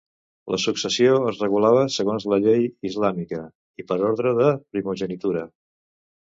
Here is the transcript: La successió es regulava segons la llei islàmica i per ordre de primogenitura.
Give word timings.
La 0.51 0.57
successió 0.61 1.17
es 1.31 1.41
regulava 1.43 1.83
segons 1.95 2.25
la 2.33 2.39
llei 2.45 2.65
islàmica 2.91 3.43
i 3.83 3.87
per 3.93 3.99
ordre 4.09 4.33
de 4.41 4.49
primogenitura. 4.77 5.47